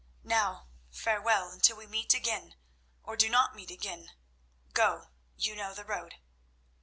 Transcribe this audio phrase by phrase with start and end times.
[0.23, 2.55] Now, farewell, until we meet again
[3.03, 4.13] or—do not meet again.
[4.73, 6.15] Go; you know the road."